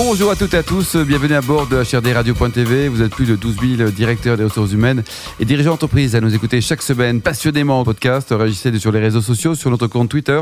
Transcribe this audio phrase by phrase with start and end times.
[0.00, 2.86] Bonjour à toutes et à tous, bienvenue à bord de HRD Radio.tv.
[2.86, 5.02] Vous êtes plus de 12 000 directeurs des ressources humaines
[5.40, 8.28] et dirigeants d'entreprise à nous écouter chaque semaine passionnément en podcast.
[8.30, 10.40] Réagissez sur les réseaux sociaux, sur notre compte Twitter,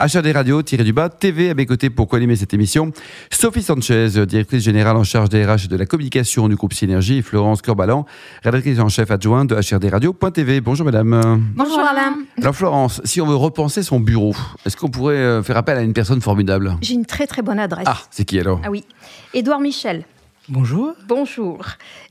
[0.00, 2.90] HRD Radio-du-bas TV à mes côtés pour co-animer cette émission.
[3.30, 7.18] Sophie Sanchez, directrice générale en charge des RH et de la communication du groupe Synergie,
[7.18, 8.06] et Florence Corbalan,
[8.42, 10.60] rédactrice en chef adjointe de HRD Radio.tv.
[10.60, 11.44] Bonjour madame.
[11.54, 12.16] Bonjour Alain.
[12.42, 14.34] Alors Florence, si on veut repenser son bureau,
[14.66, 16.76] est-ce qu'on pourrait euh, faire appel à une personne formidable?
[16.82, 17.86] J'ai une très très bonne adresse.
[17.86, 18.60] Ah, c'est qui alors?
[18.64, 18.84] Ah oui.
[19.34, 20.04] Édouard Michel.
[20.48, 20.92] Bonjour.
[21.08, 21.58] Bonjour.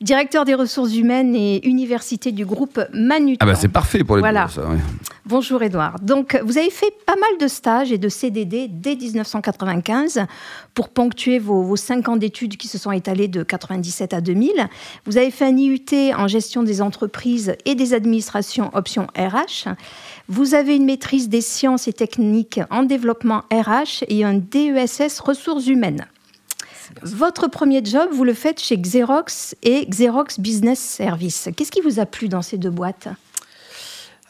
[0.01, 3.37] Directeur des ressources humaines et université du groupe Manutan.
[3.39, 4.47] Ah bah c'est parfait pour les Voilà.
[4.47, 4.69] bureaux, ça.
[4.69, 4.77] ouais.
[5.25, 6.01] Bonjour Édouard.
[6.01, 10.25] Donc vous avez fait pas mal de stages et de CDD dès 1995
[10.73, 14.67] pour ponctuer vos, vos cinq ans d'études qui se sont étalés de 97 à 2000.
[15.05, 15.85] Vous avez fait un IUT
[16.17, 19.69] en gestion des entreprises et des administrations option RH.
[20.27, 25.67] Vous avez une maîtrise des sciences et techniques en développement RH et un DESS ressources
[25.67, 26.05] humaines.
[27.01, 31.49] Votre premier job, vous le faites chez Xerox et Xerox Business Service.
[31.55, 33.07] Qu'est-ce qui vous a plu dans ces deux boîtes?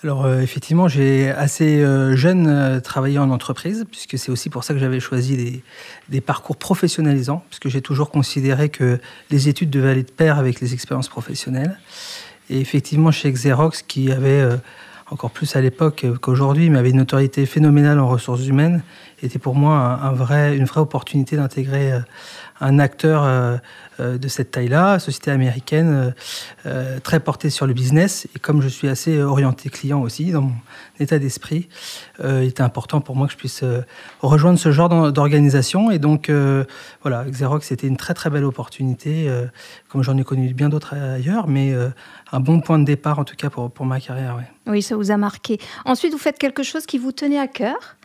[0.03, 4.63] Alors euh, effectivement, j'ai assez euh, jeune euh, travaillé en entreprise, puisque c'est aussi pour
[4.63, 5.63] ça que j'avais choisi des,
[6.09, 8.99] des parcours professionnalisants, puisque j'ai toujours considéré que
[9.31, 11.79] les études devaient aller de pair avec les expériences professionnelles.
[12.51, 14.47] Et effectivement, chez Xerox, qui avait
[15.09, 18.83] encore plus à l'époque qu'aujourd'hui, mais avait une notoriété phénoménale en ressources humaines,
[19.25, 21.99] était pour moi une vraie opportunité d'intégrer euh,
[22.61, 23.57] un acteur euh,
[23.99, 26.13] euh, de cette taille-là, société américaine,
[27.03, 28.27] très portée sur le business.
[28.35, 30.53] Et comme je suis assez orienté client aussi dans mon
[30.99, 31.69] état d'esprit,
[32.23, 33.63] il était important pour moi que je puisse
[34.21, 35.91] rejoindre ce genre d'or- d'organisation.
[35.91, 36.31] Et donc,
[37.01, 39.29] voilà, Xerox, c'était une très très belle opportunité,
[39.89, 41.73] comme j'en ai connu bien d'autres ailleurs, mais
[42.31, 44.37] un bon point de départ en tout cas pour, ma carrière.
[44.67, 45.59] Oui, ça vous a marqué.
[45.85, 47.95] Ensuite, vous faites quelque chose qui vous tenait à cœur.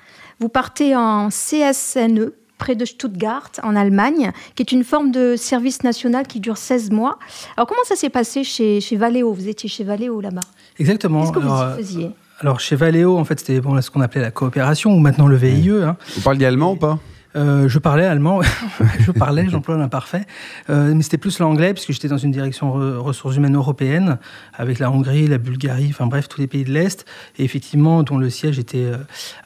[0.41, 5.82] Vous partez en CSNE, près de Stuttgart, en Allemagne, qui est une forme de service
[5.82, 7.19] national qui dure 16 mois.
[7.56, 9.32] Alors, comment ça s'est passé chez, chez Valeo?
[9.32, 10.41] Vous étiez chez Valeo là-bas.
[10.78, 11.20] Exactement.
[11.20, 12.10] Qu'est-ce que vous Alors, y faisiez
[12.42, 15.37] alors, chez Valeo, en fait, c'était bon, ce qu'on appelait la coopération, ou maintenant le
[15.37, 15.69] VIE.
[15.82, 15.98] hein.
[16.16, 16.98] Vous parliez allemand ou pas?
[17.36, 18.41] Euh, je parlais allemand,
[19.00, 20.26] je parlais, j'emploie l'imparfait,
[20.68, 24.18] euh, mais c'était plus l'anglais puisque j'étais dans une direction re- ressources humaines européenne
[24.54, 27.04] avec la Hongrie, la Bulgarie, enfin bref tous les pays de l'est,
[27.38, 28.96] et effectivement dont le siège était euh,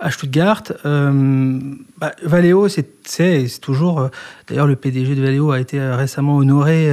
[0.01, 0.63] à Stuttgart.
[0.85, 4.09] Bah, Valeo, c'est toujours,
[4.49, 6.91] d'ailleurs le PDG de Valeo a été récemment honoré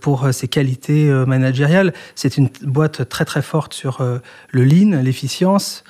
[0.00, 1.92] pour ses qualités managériales.
[2.14, 4.02] C'est une boîte très très forte sur
[4.50, 5.84] le lean, l'efficience,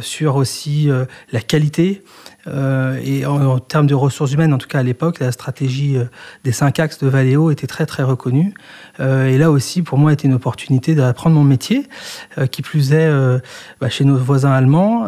[0.00, 0.88] sur aussi
[1.32, 2.02] la qualité.
[2.46, 6.04] Et en, termes de ressources humaines, en tout cas à l'époque, la stratégie euh,
[6.44, 8.54] des cinq axes de Valeo était très très reconnue.
[9.00, 11.86] Euh, et là aussi, pour moi, était une opportunité d'apprendre mon métier,
[12.38, 13.10] euh, qui plus est
[13.80, 15.06] bah, chez nos voisins allemands,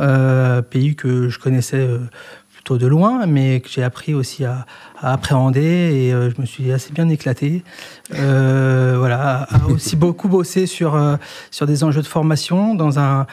[0.70, 1.88] pays que je connaissais
[2.58, 4.66] plutôt de loin, mais que j'ai appris aussi à,
[5.00, 7.62] à appréhender et euh, je me suis assez bien éclaté.
[8.14, 11.16] Euh, voilà, aussi beaucoup bossé sur, euh,
[11.52, 13.26] sur des enjeux de formation dans un,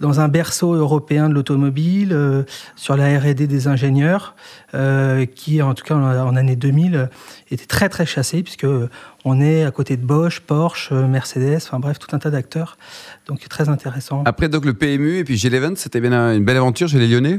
[0.00, 2.42] dans un berceau européen de l'automobile, euh,
[2.74, 4.34] sur la R&D des ingénieurs,
[5.36, 7.06] qui en tout cas en, en année 2000 euh,
[7.50, 8.66] était très très chassé puisque
[9.24, 12.76] on est à côté de Bosch, Porsche, Mercedes, enfin bref tout un tas d'acteurs,
[13.28, 14.22] donc très intéressant.
[14.24, 17.06] Après donc le PMU et puis G11, c'était bien un- une belle aventure chez les
[17.06, 17.38] Lyonnais?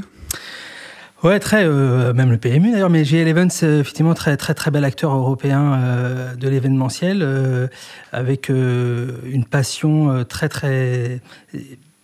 [1.24, 4.84] Ouais, très, euh, même le PMU d'ailleurs, mais G11, c'est effectivement très, très, très bel
[4.84, 7.66] acteur européen euh, de l'événementiel, euh,
[8.12, 11.22] avec euh, une passion euh, très, très,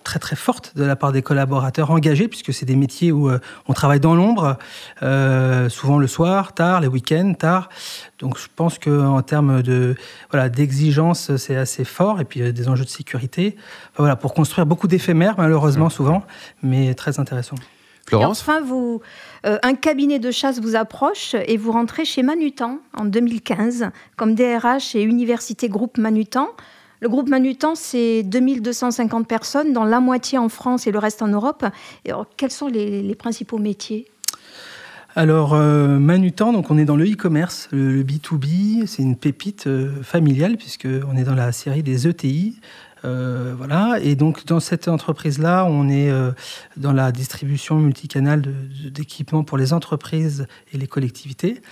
[0.05, 3.41] très, très forte de la part des collaborateurs engagés, puisque c'est des métiers où euh,
[3.69, 4.57] on travaille dans l'ombre,
[5.03, 7.69] euh, souvent le soir, tard, les week-ends, tard.
[8.21, 9.97] Donc je pense qu'en termes de
[10.31, 13.57] voilà d'exigence, c'est assez fort, et puis euh, des enjeux de sécurité.
[13.93, 16.25] Enfin, voilà, pour construire beaucoup d'éphémères, malheureusement, souvent,
[16.63, 17.57] mais très intéressant.
[18.13, 19.01] Et enfin, vous,
[19.47, 24.35] euh, un cabinet de chasse vous approche et vous rentrez chez Manutan en 2015 comme
[24.35, 26.49] DRH et Université Groupe Manutan.
[27.01, 31.29] Le groupe Manutan, c'est 2250 personnes, dont la moitié en France et le reste en
[31.29, 31.65] Europe.
[32.05, 34.07] Et alors, quels sont les, les principaux métiers?
[35.17, 39.67] Alors, euh, Manutan, donc on est dans le e-commerce, le, le B2B, c'est une pépite
[39.67, 42.61] euh, familiale puisqu'on est dans la série des ETI.
[43.05, 46.33] Euh, voilà, et donc dans cette entreprise-là, on est euh,
[46.77, 48.43] dans la distribution multicanale
[48.93, 51.63] d'équipements pour les entreprises et les collectivités.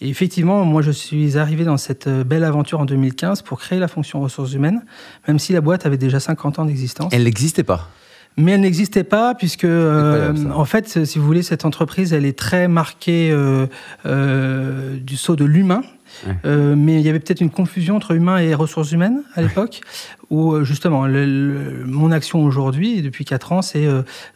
[0.00, 3.78] Et effectivement, moi je suis arrivé dans cette euh, belle aventure en 2015 pour créer
[3.78, 4.84] la fonction ressources humaines,
[5.26, 7.12] même si la boîte avait déjà 50 ans d'existence.
[7.12, 7.88] Elle n'existait pas.
[8.36, 12.36] Mais elle n'existait pas puisque, euh, en fait, si vous voulez, cette entreprise, elle est
[12.36, 13.66] très marquée euh,
[14.06, 15.82] euh, du saut de l'humain.
[16.26, 16.34] Ouais.
[16.76, 19.80] Mais il y avait peut-être une confusion entre humain et ressources humaines à l'époque,
[20.30, 23.86] où justement, mon action aujourd'hui, depuis 4 ans, c'est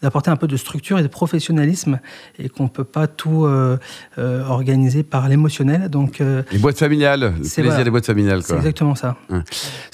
[0.02, 2.00] d'apporter un peu de structure et de professionnalisme
[2.38, 3.46] et qu'on ne peut pas tout
[4.16, 5.88] organiser par l'émotionnel.
[5.88, 8.42] Donc, les boîtes familiales, le plaisir des boîtes familiales.
[8.42, 9.16] C'est exactement ça.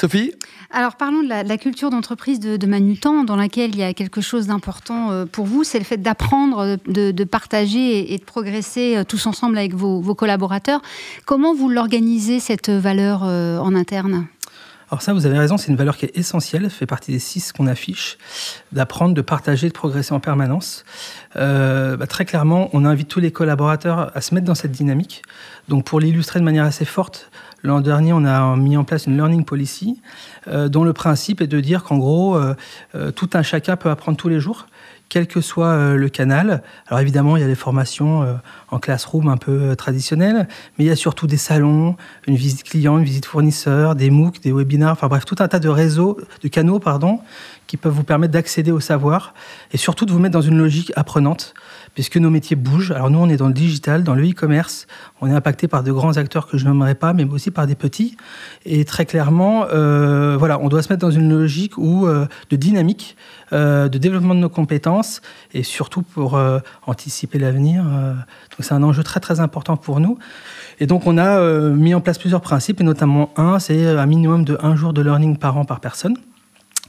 [0.00, 0.32] Sophie?
[0.75, 4.20] Alors parlons de la, culture d'entreprise de, de, Manutan, dans laquelle il y a quelque
[4.20, 9.05] chose d'important euh, pour vous, c'est le fait d'apprendre, de, partager et, de progresser euh,
[9.05, 10.82] tous ensemble avec vos, collaborateurs.
[11.26, 14.26] Comment vous l'organisez, cette valeur euh, en interne?
[14.94, 17.52] Alors ça, vous avez raison, c'est une valeur qui est essentielle, fait partie des six
[17.52, 18.17] qu'on affiche,
[18.70, 20.85] d'apprendre, de partager, de progresser en permanence.
[21.35, 25.23] Bah, très clairement, on invite tous les collaborateurs à se mettre dans cette dynamique.
[25.69, 27.29] Donc pour l'illustrer de manière assez forte,
[27.64, 30.02] L'an dernier, on a mis en place une learning policy
[30.49, 32.55] euh, dont le principe est de dire qu'en gros, euh,
[32.94, 34.67] euh, tout un chacun peut apprendre tous les jours
[35.15, 36.65] quel que soit le canal.
[36.89, 38.27] Alors évidemment, il y a les formations
[38.73, 41.95] en classroom un peu traditionnelles, mais il y a surtout des salons,
[42.27, 45.61] une visite client, une visite fournisseur, des MOOC, des webinars, enfin bref, tout un tas
[45.61, 47.21] de réseaux, de canaux, pardon,
[47.67, 49.35] qui peuvent vous permettre d'accéder au savoir
[49.73, 51.55] et surtout de vous mettre dans une logique apprenante
[51.95, 52.91] puisque nos métiers bougent.
[52.91, 54.87] Alors nous, on est dans le digital, dans le e-commerce.
[55.21, 57.77] On est impacté par de grands acteurs que je nommerai pas, mais aussi par des
[57.77, 58.17] petits.
[58.67, 62.57] Et très clairement, euh, voilà, on doit se mettre dans une logique où, euh, de
[62.57, 63.17] dynamique,
[63.53, 65.23] euh, de développement de nos compétences,
[65.53, 66.39] et surtout pour
[66.87, 67.85] anticiper l'avenir.
[67.85, 70.19] donc c'est un enjeu très très important pour nous.
[70.81, 74.45] Et donc on a mis en place plusieurs principes, et notamment un, c'est un minimum
[74.45, 76.17] de un jour de learning par an par personne.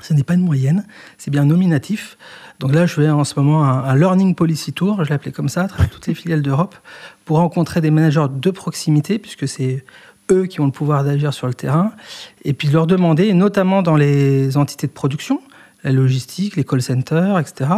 [0.05, 0.85] Ce n'est pas une moyenne,
[1.17, 2.15] c'est bien nominatif.
[2.59, 5.63] Donc là, je fais en ce moment un, Learning Policy Tour, je l'appelais comme ça,
[5.63, 6.75] à travers toutes les filiales d'Europe,
[7.25, 9.83] pour rencontrer des managers de proximité, puisque c'est
[10.31, 11.91] eux qui ont le pouvoir d'agir sur le terrain,
[12.43, 15.41] et puis leur demander, notamment dans les entités de production,
[15.85, 17.69] la logistique, les call centers, etc.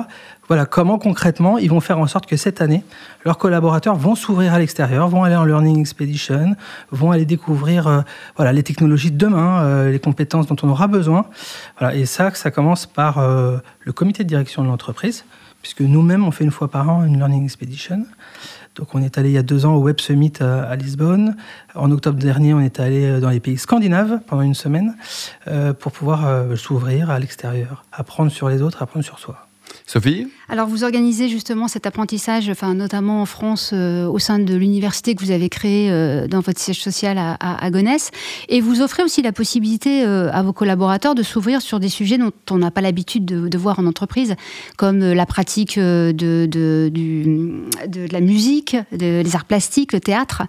[0.47, 2.83] Voilà, comment concrètement ils vont faire en sorte que cette année,
[3.25, 6.55] leurs collaborateurs vont s'ouvrir à l'extérieur, vont aller en Learning Expedition,
[6.91, 8.01] vont aller découvrir euh,
[8.37, 11.25] voilà, les technologies de demain, euh, les compétences dont on aura besoin.
[11.77, 15.25] Voilà, et ça, ça commence par euh, le comité de direction de l'entreprise,
[15.61, 18.05] puisque nous-mêmes, on fait une fois par an une Learning Expedition.
[18.77, 21.35] Donc on est allé il y a deux ans au Web Summit à, Lisbonne.
[21.75, 24.95] En octobre dernier, on est allé euh, dans les pays scandinaves pendant une semaine
[25.47, 29.47] euh, pour pouvoir euh, s'ouvrir à l'extérieur, apprendre sur les autres, apprendre sur soi.
[29.85, 30.27] Sophie?
[30.49, 35.13] Alors, vous organisez justement cet apprentissage, enfin, notamment en France, euh, au sein de l'université
[35.13, 38.11] que vous avez créée euh, dans votre siège social à, à, Gonesse.
[38.47, 42.17] Et vous offrez aussi la possibilité euh, à vos collaborateurs de s'ouvrir sur des sujets
[42.17, 44.35] dont on n'a pas l'habitude de, voir en entreprise,
[44.77, 46.47] comme la pratique de,
[48.11, 50.43] la musique, des arts plastiques, le théâtre.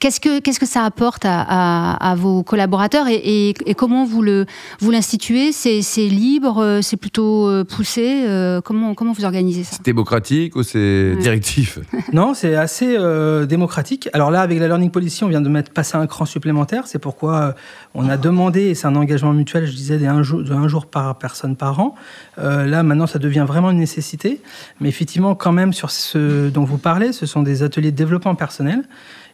[0.00, 4.46] Qu'est-ce que, ça apporte à, vos collaborateurs et, comment vous, le,
[4.80, 5.52] l'instituez?
[5.52, 8.24] C'est, libre C'est plutôt poussé
[8.64, 11.78] comment, vous organisez ça C'est démocratique ou c'est directif?
[12.12, 14.08] Non, c'est assez euh, démocratique.
[14.12, 16.86] Alors là, avec la Learning Policy, on vient de mettre passer un cran supplémentaire.
[16.86, 17.52] C'est pourquoi euh,
[17.94, 20.86] on a demandé, et c'est un engagement mutuel, je disais, d'un jour, de un jour
[20.86, 21.94] par personne par an.
[22.38, 24.40] Euh, là, maintenant, ça devient vraiment une nécessité.
[24.80, 28.34] Mais effectivement, quand même, sur ce dont vous parlez, ce sont des ateliers de développement
[28.34, 28.84] personnel.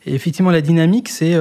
[0.06, 1.36] Et effectivement, la dynamique, c'est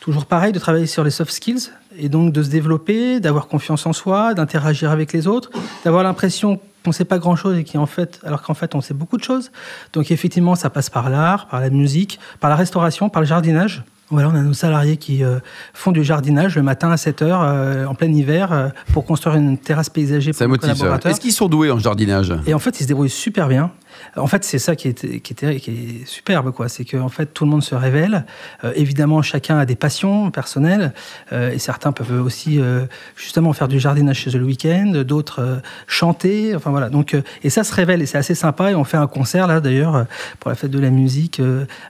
[0.00, 3.86] toujours pareil de travailler sur les soft skills et donc de se développer, d'avoir confiance
[3.86, 5.50] en soi, d'interagir avec les autres,
[5.84, 8.80] d'avoir l'impression on ne sait pas grand-chose et qui en fait, alors qu'en fait on
[8.80, 9.50] sait beaucoup de choses.
[9.92, 13.84] Donc effectivement, ça passe par l'art, par la musique, par la restauration, par le jardinage.
[14.10, 15.38] Voilà, on a nos salariés qui euh,
[15.72, 19.36] font du jardinage le matin à 7 h euh, en plein hiver euh, pour construire
[19.36, 21.10] une terrasse paysager pour les collaborateurs.
[21.10, 22.32] Est-ce qu'ils sont doués en jardinage?
[22.46, 23.72] Et en fait, ils se débrouillent super bien.
[24.16, 26.68] En fait, c'est ça qui est, qui est, qui est superbe, quoi.
[26.68, 28.24] C'est qu'en fait, tout le monde se révèle.
[28.64, 30.92] Euh, évidemment, chacun a des passions personnelles,
[31.32, 32.86] euh, et certains peuvent aussi euh,
[33.16, 36.54] justement faire du jardinage chez eux le week-end, d'autres chanter.
[36.54, 36.90] Enfin voilà.
[36.90, 38.70] Donc, et ça se révèle, et c'est assez sympa.
[38.70, 40.06] Et on fait un concert là, d'ailleurs,
[40.40, 41.40] pour la fête de la musique,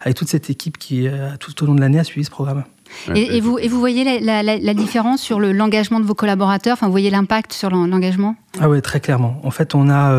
[0.00, 1.08] avec toute cette équipe qui,
[1.40, 2.64] tout au long de l'année, a suivi ce programme.
[3.14, 6.74] Et, vous, et vous voyez la, la différence sur l'engagement de vos collaborateurs?
[6.74, 8.36] Enfin, vous voyez l'impact sur l'engagement?
[8.60, 9.40] Ah oui, très clairement.
[9.42, 10.12] En fait, on a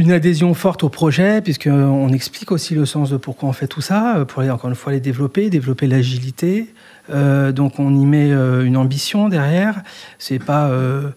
[0.00, 3.82] une adhésion forte au projet, puisqu'on explique aussi le sens de pourquoi on fait tout
[3.82, 6.72] ça, pour aller, encore une fois les développer, développer l'agilité.
[7.10, 9.82] Euh, donc on y met euh, une ambition derrière.
[10.18, 11.10] C'est pas euh,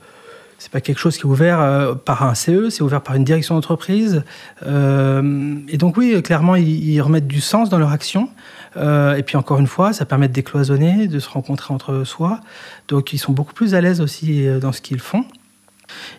[0.72, 4.24] pas quelque chose qui est ouvert par un CE, c'est ouvert par une direction d'entreprise.
[4.66, 8.30] et donc oui, clairement, ils, ils, remettent du sens dans leur action.
[8.78, 12.40] et puis encore une fois, ça permet de décloisonner, de se rencontrer entre soi.
[12.88, 15.26] Donc ils sont beaucoup plus à l'aise aussi dans ce qu'ils font.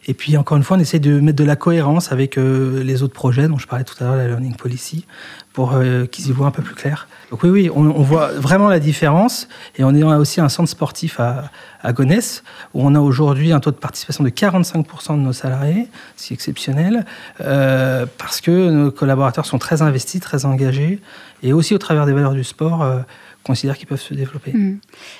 [0.07, 3.03] Et puis, encore une fois, on essaie de mettre de la cohérence avec euh, les
[3.03, 5.07] autres projets dont je parlais tout à l'heure, la Learning Policy,
[5.53, 7.09] pour euh, qu'ils y voient un peu plus clair.
[7.31, 9.49] Donc oui, oui, on, voit vraiment la différence.
[9.77, 11.51] Et on a aussi un centre sportif à,
[11.83, 12.43] à Gonesse,
[12.75, 17.05] où on a aujourd'hui un taux de participation de 45% de nos salariés, c'est exceptionnel,
[17.41, 21.01] euh, parce que nos collaborateurs sont très investis, très engagés,
[21.43, 22.83] et aussi au travers des valeurs du sport
[23.45, 24.53] considèrent qu'ils peuvent se développer.
[24.53, 24.79] Mm.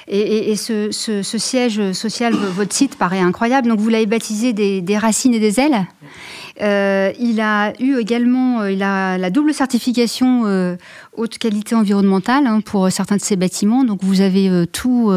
[0.09, 0.91] Et, ce,
[1.23, 3.69] siège social, votre site paraît incroyable.
[3.69, 5.87] Donc vous l'avez baptisé des, racines et des ailes.
[6.61, 10.77] Euh, il a eu également euh, il a la double certification euh,
[11.17, 13.83] haute qualité environnementale hein, pour certains de ses bâtiments.
[13.83, 15.13] Donc vous avez tout,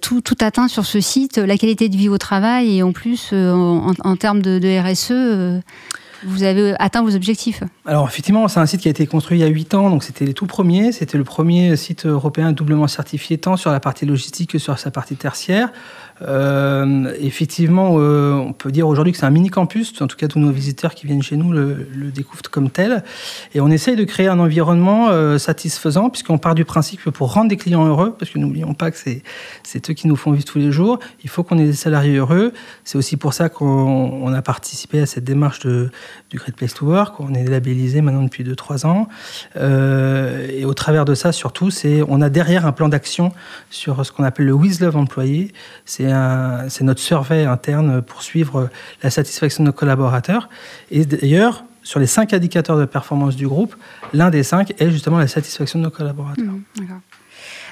[0.00, 3.32] tout, tout, atteint sur ce site, la qualité de vie au travail et en plus
[3.32, 5.62] en, termes de RSE
[6.26, 9.40] vous avez atteint vos objectifs Alors effectivement, c'est un site qui a été construit il
[9.40, 10.92] y a 8 ans, donc c'était les tout premiers.
[10.92, 14.90] C'était le premier site européen doublement certifié tant sur la partie logistique que sur sa
[14.90, 15.70] partie tertiaire.
[16.22, 20.00] Euh, effectivement, euh, on peut dire aujourd'hui que c'est un mini campus.
[20.00, 23.04] En tout cas, tous nos visiteurs qui viennent chez nous le, découvrent comme tel.
[23.54, 27.32] Et on essaye de créer un environnement euh, satisfaisant, puisqu'on part du principe que pour
[27.32, 30.44] rendre des clients heureux, parce que n'oublions pas que c'est eux qui nous font vivre
[30.44, 32.52] tous les jours, il faut qu'on ait des salariés heureux.
[32.84, 35.90] C'est aussi pour ça qu'on a participé à cette démarche de,
[36.30, 37.20] du Great Place to Work.
[37.20, 39.08] On est labellisé maintenant depuis 2-3 ans.
[39.56, 41.70] et au travers de ça, surtout,
[42.08, 43.32] on a derrière un plan d'action
[43.70, 45.52] sur ce qu'on appelle le With Love employé.
[45.84, 46.05] C'est
[46.68, 48.68] c'est notre survey interne pour suivre
[49.02, 50.48] la satisfaction de nos collaborateurs.
[50.90, 53.76] Et d'ailleurs, sur les cinq indicateurs de performance du groupe,
[54.12, 56.44] l'un des cinq est justement la satisfaction de nos collaborateurs.
[56.44, 56.84] Mmh,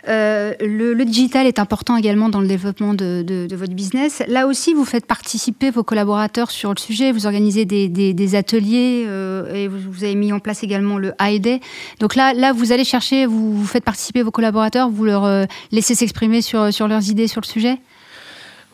[0.09, 4.23] euh, le, digital est important également dans le développement de, votre business.
[4.29, 7.11] Là aussi, vous faites participer vos collaborateurs sur le sujet.
[7.13, 11.61] Vous organisez des, ateliers euh, et vous, avez mis en place également le AID.
[12.01, 16.43] Donc là, vous allez chercher, vous, faites participer vos collaborateurs, vous leur euh, laissez s'exprimer
[16.43, 17.79] sur leurs idées sur le sujet?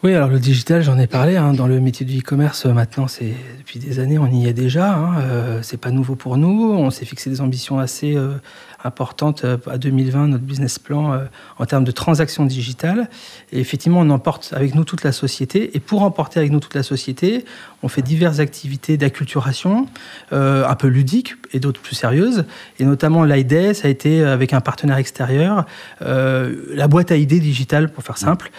[0.02, 1.36] Oui, alors le digital, j'en ai parlé.
[1.36, 4.94] Hein, dans le métier du e-commerce, maintenant, c'est depuis des années, on y est déjà.
[4.94, 6.72] Hein, euh, c'est pas nouveau pour nous.
[6.72, 8.36] On s'est fixé des ambitions assez euh,
[8.84, 11.24] importante euh, à 2020, notre business plan euh,
[11.58, 13.08] en termes de transactions digitales.
[13.52, 15.76] Et effectivement, on emporte avec nous toute la société.
[15.76, 17.44] Et pour emporter avec nous toute la société,
[17.82, 19.86] on fait diverses activités d'acculturation,
[20.32, 22.44] euh, un peu ludiques et d'autres plus sérieuses.
[22.78, 25.66] Et notamment l'IDE, ça a été avec un partenaire extérieur,
[26.00, 28.50] la boîte à idées digitale, pour faire simple,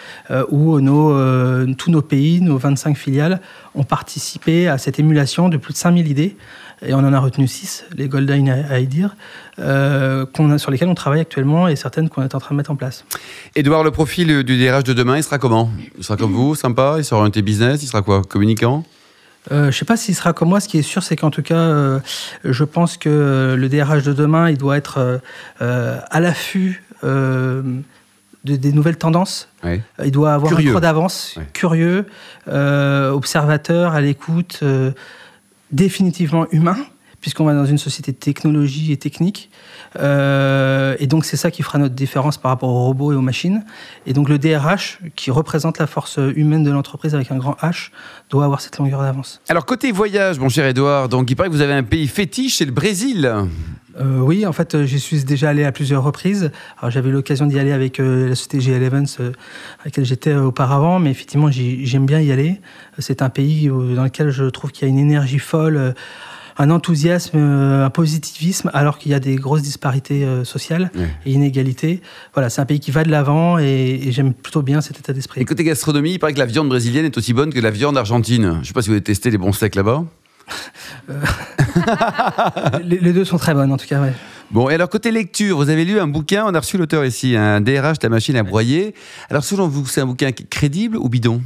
[0.50, 3.40] où nos, tous nos pays, nos 25 filiales,
[3.76, 6.36] ont participé à cette émulation de plus de 5000 idées
[6.84, 9.12] et on en a retenu six, les Golden Ideas,
[9.60, 10.26] euh,
[10.58, 13.06] sur lesquelles on travaille actuellement et certaines qu'on est en train de mettre en place.
[13.56, 15.70] Edouard, le profil du DRH de demain, il sera comment?
[15.98, 16.96] Il sera comme vous, sympa?
[16.98, 17.84] Il sera orienté business?
[17.84, 18.84] Il sera quoi Communicant?
[19.52, 20.60] Euh, je ne sais pas s'il sera comme moi.
[20.60, 22.00] Ce qui est sûr, c'est qu'en tout cas, euh,
[22.44, 25.22] je pense que le DRH de demain, il doit être
[25.60, 29.50] à l'affût des nouvelles tendances.
[30.04, 32.06] Il doit avoir un droit d'avance, curieux,
[32.48, 34.64] observateur, à l'écoute,
[35.72, 36.78] définitivement humain,
[37.22, 39.50] puisqu'on va dans une société de technologie et technique.
[40.00, 43.22] Euh, et donc c'est ça qui fera notre différence par rapport aux robots et aux
[43.22, 43.64] machines.
[44.06, 47.92] Et donc le DRH, qui représente la force humaine de l'entreprise avec un grand H,
[48.30, 49.40] doit avoir cette longueur d'avance.
[49.48, 52.58] Alors côté voyage, mon cher Edouard, donc il paraît que vous avez un pays fétiche,
[52.58, 53.32] c'est le Brésil.
[54.00, 56.52] Euh, oui, en fait, j'y suis déjà allé à plusieurs reprises.
[56.80, 59.36] Alors, j'avais l'occasion d'y aller avec euh, la société GL Evans, avec
[59.84, 62.62] laquelle j'étais auparavant, mais effectivement, j'aime bien y aller.
[63.00, 65.94] C'est un pays dans lequel je trouve qu'il y a une énergie folle
[66.62, 70.92] un enthousiasme, euh, un positivisme, alors qu'il y a des grosses disparités euh, sociales
[71.26, 72.02] et inégalités.
[72.34, 75.42] Voilà, c'est un pays qui va de l'avant et, j'aime plutôt bien cet état d'esprit.
[75.42, 77.98] Et côté gastronomie, il paraît que la viande brésilienne est aussi bonne que la viande
[77.98, 78.52] argentine.
[78.56, 80.04] Je ne sais pas si vous avez testé les bons steaks là-bas.
[81.10, 81.22] Euh,
[82.84, 84.02] les, deux sont très bonnes en tout cas.
[84.52, 87.36] Bon, et alors côté lecture, vous avez lu un bouquin, on a reçu l'auteur ici,
[87.36, 88.94] un DRH, ta machine à broyer.
[89.30, 91.42] Alors selon vous, c'est un bouquin crédible ou bidon?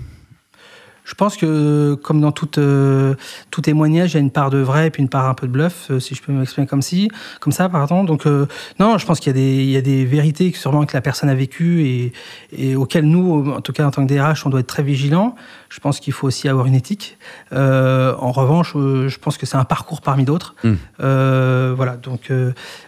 [1.06, 3.14] Je pense que, comme dans tout, euh,
[3.52, 5.46] tout témoignage, il y a une part de vrai et puis une part un peu
[5.46, 7.10] de bluff, euh, si je peux m'exprimer comme, si,
[7.40, 7.70] comme ça.
[7.70, 8.04] Pardon.
[8.04, 8.48] Donc, euh,
[8.80, 11.30] non, je pense qu'il y, des, y a des vérités que sûrement que la personne
[11.30, 12.14] a vécues et,
[12.52, 15.36] et auxquelles nous, en tout cas en tant que DRH, on doit être très vigilants.
[15.70, 17.18] Je pense qu'il faut aussi avoir une éthique.
[17.52, 20.56] en revanche, je pense que c'est un parcours parmi d'autres.
[20.64, 20.76] Hmm.
[20.98, 21.98] voilà.
[21.98, 22.32] Donc,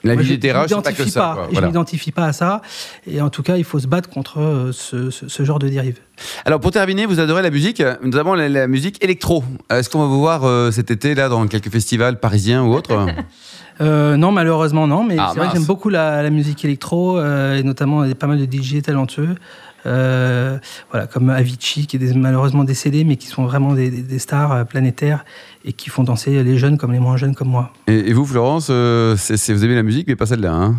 [0.03, 1.38] la vie du DRH, c'est pas que ça.
[1.51, 2.62] Je ne m'identifie pas à ça.
[3.05, 6.00] Et en tout cas, il faut se battre contre ce, ce genre de dérive.
[6.45, 9.43] Alors pour terminer, vous adorez la musique, notamment la, la musique électro.
[9.69, 13.05] Est-ce qu'on va vous voir euh, cet été là dans quelques festivals parisiens ou autres
[13.81, 17.57] euh, non, malheureusement non, mais ah, c'est vrai que j'aime beaucoup la, musique électro, euh,
[17.57, 19.36] et notamment il y a pas mal de DJ talentueux,
[19.83, 25.24] voilà, comme Avicii qui est malheureusement décédé, mais qui sont vraiment des, stars planétaires
[25.63, 27.71] et qui font danser les jeunes comme les moins jeunes comme moi.
[27.88, 30.75] Et, vous, Florence, vous aimez la musique, mais pas celle-là hein?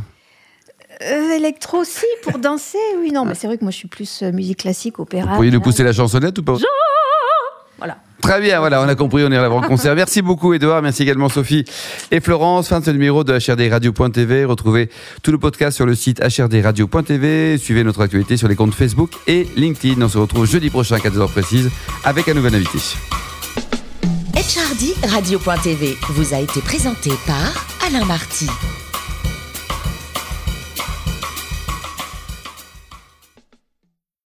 [1.03, 4.23] Euh, électro aussi, pour danser, oui, non, mais c'est vrai que moi je suis plus
[4.23, 5.31] euh, musique classique, opéra.
[5.31, 6.57] Vous pourriez nous pousser la chansonnette ou pas?
[7.79, 7.99] Voilà.
[8.21, 9.95] Très bien, voilà, on a compris, on est là pour le concert.
[9.97, 10.83] Merci beaucoup, Edouard.
[10.83, 11.65] Merci également, Sophie
[12.11, 12.69] et Florence.
[12.69, 14.45] Fin de ce numéro de HRDRadio.tv.
[14.45, 14.91] Retrouvez
[15.23, 17.59] tout le podcast sur le site HRDRadio.tv.
[17.59, 20.03] Suivez notre actualité sur les comptes Facebook et LinkedIn.
[20.03, 21.71] On se retrouve jeudi prochain à 14h précise
[22.05, 22.79] avec un nouvel invité.
[24.35, 28.49] HRD Radio.tv vous a été présenté par Alain Marty.